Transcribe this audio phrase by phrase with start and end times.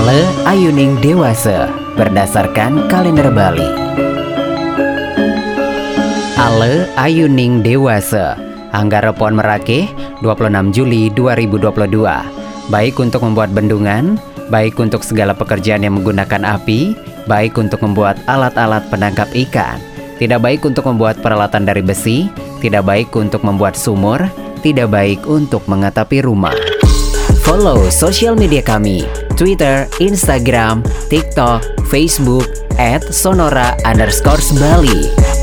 [0.00, 3.68] Ale Ayuning Dewasa berdasarkan kalender Bali.
[6.40, 8.40] Ale Ayuning Dewasa
[8.72, 9.92] Anggarepon Merake
[10.24, 12.00] 26 Juli 2022
[12.72, 14.16] Baik untuk membuat bendungan,
[14.48, 16.96] baik untuk segala pekerjaan yang menggunakan api,
[17.28, 19.76] baik untuk membuat alat-alat penangkap ikan,
[20.16, 22.32] tidak baik untuk membuat peralatan dari besi,
[22.64, 24.24] tidak baik untuk membuat sumur,
[24.64, 26.69] tidak baik untuk mengatapi rumah.
[27.40, 35.39] Follow sosial media kami, Twitter, Instagram, TikTok, Facebook, at Sonora underscore Bali.